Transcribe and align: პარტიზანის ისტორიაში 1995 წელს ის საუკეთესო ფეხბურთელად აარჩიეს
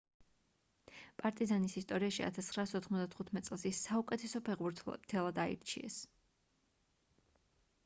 პარტიზანის 1.21 1.75
ისტორიაში 1.81 2.25
1995 2.29 3.45
წელს 3.51 3.67
ის 3.73 3.83
საუკეთესო 3.89 4.43
ფეხბურთელად 4.49 5.45
აარჩიეს 5.47 6.01